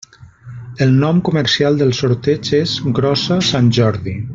El 0.85 0.93
nom 1.03 1.19
comercial 1.29 1.79
del 1.83 1.93
sorteig 2.01 2.51
és 2.65 2.75
“Grossa 3.01 3.43
Sant 3.53 3.75
Jordi”. 3.81 4.21